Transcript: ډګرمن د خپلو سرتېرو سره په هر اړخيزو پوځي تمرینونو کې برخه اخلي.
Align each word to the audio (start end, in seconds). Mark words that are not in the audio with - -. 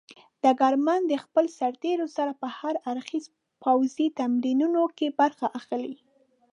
ډګرمن 0.43 1.01
د 1.07 1.13
خپلو 1.23 1.49
سرتېرو 1.59 2.07
سره 2.17 2.31
په 2.41 2.47
هر 2.57 2.75
اړخيزو 2.91 3.31
پوځي 3.63 4.07
تمرینونو 4.19 4.81
کې 4.97 5.07
برخه 5.19 5.47
اخلي. 5.59 5.95